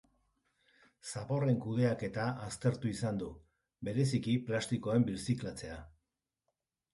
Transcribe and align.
Zaborren 1.09 1.59
kudeaketa 1.65 2.25
aztertu 2.45 2.89
izan 2.93 3.19
du, 3.25 3.27
bereziki 3.89 4.35
plastikoen 4.49 5.07
birziklatzea. 5.11 5.79